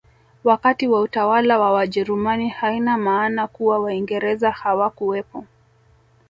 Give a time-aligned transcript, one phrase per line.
[0.43, 5.45] Wakati wa utawala wa wajerumani haina maana kuwa waingereza hawakuwepo